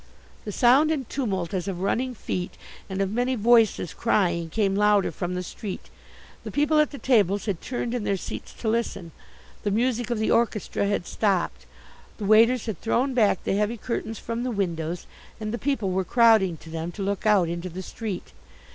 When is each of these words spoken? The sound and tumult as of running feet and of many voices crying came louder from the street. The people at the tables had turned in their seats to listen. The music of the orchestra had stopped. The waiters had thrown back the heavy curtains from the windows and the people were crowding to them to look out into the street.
The 0.45 0.51
sound 0.51 0.89
and 0.89 1.07
tumult 1.09 1.53
as 1.53 1.67
of 1.67 1.81
running 1.81 2.15
feet 2.15 2.55
and 2.89 3.03
of 3.03 3.11
many 3.11 3.35
voices 3.35 3.93
crying 3.93 4.49
came 4.49 4.75
louder 4.75 5.11
from 5.11 5.35
the 5.35 5.43
street. 5.43 5.91
The 6.43 6.49
people 6.49 6.79
at 6.79 6.89
the 6.89 6.97
tables 6.97 7.45
had 7.45 7.61
turned 7.61 7.93
in 7.93 8.03
their 8.03 8.17
seats 8.17 8.51
to 8.53 8.67
listen. 8.67 9.11
The 9.61 9.69
music 9.69 10.09
of 10.09 10.17
the 10.17 10.31
orchestra 10.31 10.87
had 10.87 11.05
stopped. 11.05 11.67
The 12.17 12.25
waiters 12.25 12.65
had 12.65 12.81
thrown 12.81 13.13
back 13.13 13.43
the 13.43 13.53
heavy 13.53 13.77
curtains 13.77 14.17
from 14.17 14.41
the 14.41 14.49
windows 14.49 15.05
and 15.39 15.53
the 15.53 15.59
people 15.59 15.91
were 15.91 16.03
crowding 16.03 16.57
to 16.57 16.71
them 16.71 16.91
to 16.93 17.03
look 17.03 17.27
out 17.27 17.47
into 17.47 17.69
the 17.69 17.83
street. 17.83 18.31